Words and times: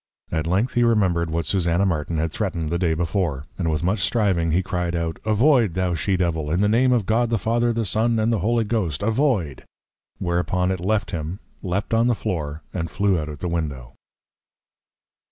At 0.31 0.47
length 0.47 0.73
he 0.73 0.81
remembred 0.83 1.29
what 1.29 1.45
Susanna 1.45 1.85
Martin 1.85 2.17
had 2.17 2.31
threatned 2.31 2.71
the 2.71 2.79
Day 2.79 2.95
before; 2.95 3.45
and 3.59 3.69
with 3.69 3.83
much 3.83 3.99
striving 3.99 4.49
he 4.49 4.63
cried 4.63 4.95
out, 4.95 5.19
Avoid, 5.25 5.75
thou 5.75 5.93
She 5.93 6.17
Devil! 6.17 6.49
In 6.49 6.61
the 6.61 6.67
Name 6.67 6.91
of 6.91 7.05
God 7.05 7.29
the 7.29 7.37
Father, 7.37 7.71
the 7.71 7.85
Son, 7.85 8.17
and 8.17 8.33
the 8.33 8.39
Holy 8.39 8.63
Ghost, 8.63 9.03
Avoid! 9.03 9.63
Whereupon 10.17 10.71
it 10.71 10.79
left 10.79 11.11
him, 11.11 11.37
leap'd 11.61 11.93
on 11.93 12.07
the 12.07 12.15
Floor, 12.15 12.63
and 12.73 12.89
flew 12.89 13.19
out 13.19 13.29
at 13.29 13.41
the 13.41 13.47
Window. 13.47 13.93